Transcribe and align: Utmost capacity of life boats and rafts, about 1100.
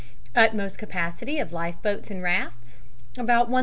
Utmost 0.35 0.77
capacity 0.79 1.37
of 1.37 1.51
life 1.53 1.75
boats 1.83 2.09
and 2.09 2.23
rafts, 2.23 2.77
about 3.17 3.49
1100. 3.49 3.59